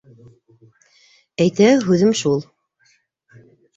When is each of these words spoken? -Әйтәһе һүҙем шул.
-Әйтәһе 1.45 1.77
һүҙем 1.91 2.17
шул. 2.23 2.43